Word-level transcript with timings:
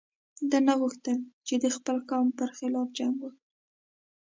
ده 0.49 0.59
نه 0.67 0.73
غوښتل 0.81 1.19
چې 1.47 1.55
د 1.63 1.65
خپل 1.75 1.97
قوم 2.09 2.27
پر 2.37 2.49
خلاف 2.57 2.87
جنګ 2.97 3.15
وکړي. 3.21 3.45